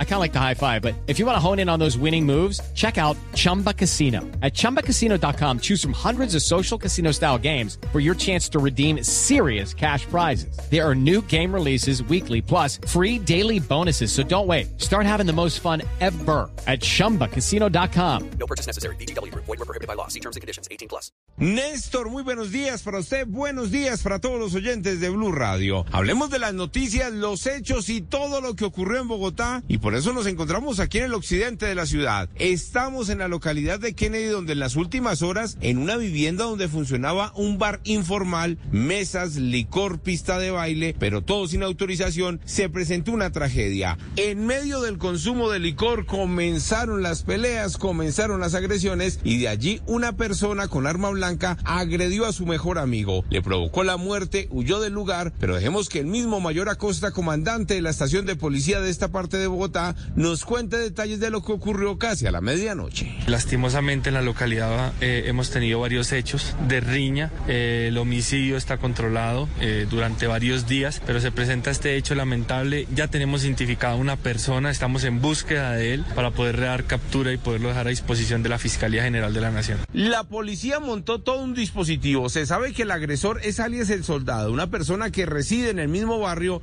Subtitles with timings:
[0.00, 1.78] I kind of like the high five, but if you want to hone in on
[1.78, 4.22] those winning moves, check out Chumba Casino.
[4.42, 9.04] At ChumbaCasino.com, choose from hundreds of social casino style games for your chance to redeem
[9.04, 10.58] serious cash prizes.
[10.68, 14.10] There are new game releases weekly, plus free daily bonuses.
[14.10, 14.80] So don't wait.
[14.80, 18.30] Start having the most fun ever at ChumbaCasino.com.
[18.40, 18.96] No purchase necessary.
[18.96, 19.32] BGW.
[19.34, 20.08] Void were prohibited by law.
[20.08, 20.66] See terms and conditions.
[20.72, 21.12] 18 plus.
[21.40, 23.24] Néstor, muy buenos días para usted.
[23.28, 25.86] Buenos días para todos los oyentes de Blue Radio.
[25.92, 29.87] Hablemos de las noticias, los hechos y todo lo que ocurrió en Bogotá y por
[29.94, 32.28] eso nos encontramos aquí en el occidente de la ciudad.
[32.36, 36.68] Estamos en la localidad de Kennedy donde en las últimas horas en una vivienda donde
[36.68, 43.12] funcionaba un bar informal, mesas, licor, pista de baile, pero todo sin autorización, se presentó
[43.12, 43.98] una tragedia.
[44.16, 49.80] En medio del consumo de licor comenzaron las peleas, comenzaron las agresiones y de allí
[49.86, 53.24] una persona con arma blanca agredió a su mejor amigo.
[53.30, 57.74] Le provocó la muerte, huyó del lugar, pero dejemos que el mismo mayor Acosta, comandante
[57.74, 59.77] de la estación de policía de esta parte de Bogotá,
[60.16, 63.14] nos cuente detalles de lo que ocurrió casi a la medianoche.
[63.26, 67.30] Lastimosamente en la localidad eh, hemos tenido varios hechos de riña.
[67.46, 72.86] Eh, el homicidio está controlado eh, durante varios días, pero se presenta este hecho lamentable.
[72.94, 77.32] Ya tenemos identificado a una persona, estamos en búsqueda de él para poder dar captura
[77.32, 79.78] y poderlo dejar a disposición de la Fiscalía General de la Nación.
[79.92, 82.28] La policía montó todo un dispositivo.
[82.28, 85.88] Se sabe que el agresor es alias el soldado, una persona que reside en el
[85.88, 86.62] mismo barrio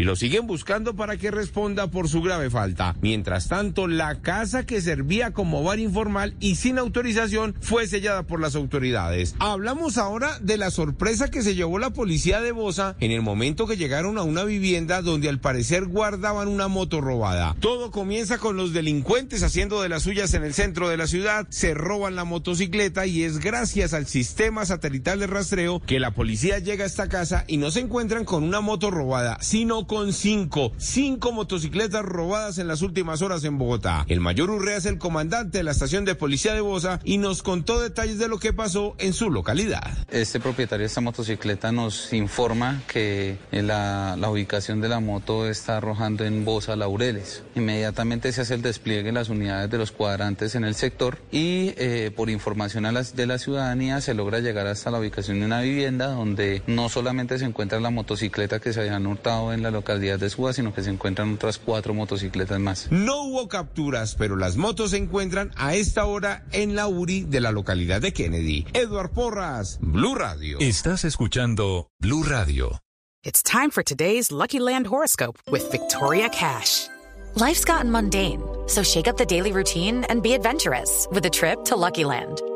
[0.00, 2.96] Y lo siguen buscando para que responda por su grave falta.
[3.02, 8.40] Mientras tanto, la casa que servía como bar informal y sin autorización fue sellada por
[8.40, 9.34] las autoridades.
[9.40, 13.66] Hablamos ahora de la sorpresa que se llevó la policía de Bosa en el momento
[13.66, 17.54] que llegaron a una vivienda donde al parecer guardaban una moto robada.
[17.60, 21.46] Todo comienza con los delincuentes haciendo de las suyas en el centro de la ciudad,
[21.50, 26.58] se roban la motocicleta y es gracias al sistema satelital de rastreo que la policía
[26.58, 30.70] llega a esta casa y no se encuentran con una moto robada, sino con cinco,
[30.76, 34.04] cinco motocicletas robadas en las últimas horas en Bogotá.
[34.06, 37.42] El mayor Urrea es el comandante de la estación de policía de Bosa y nos
[37.42, 39.82] contó detalles de lo que pasó en su localidad.
[40.08, 45.78] Este propietario de esta motocicleta nos informa que la, la ubicación de la moto está
[45.78, 47.42] arrojando en Bosa Laureles.
[47.56, 51.74] Inmediatamente se hace el despliegue de las unidades de los cuadrantes en el sector y
[51.78, 55.46] eh, por información a las, de la ciudadanía se logra llegar hasta la ubicación de
[55.46, 59.72] una vivienda donde no solamente se encuentra la motocicleta que se habían hurtado en la
[59.72, 62.88] localidad de Suba, sino que se encuentran otras cuatro motocicletas más.
[62.90, 67.40] No hubo capturas, pero las motos se encuentran a esta hora en la URI de
[67.40, 68.66] la localidad de Kennedy.
[68.72, 70.58] Edward Porras, Blue Radio.
[70.60, 72.80] Estás escuchando Blue Radio.
[73.22, 76.88] It's time for today's Lucky Land horoscope with Victoria Cash.
[77.34, 81.64] Life's gotten mundane, so shake up the daily routine and be adventurous with a trip
[81.66, 82.40] to Lucky Land.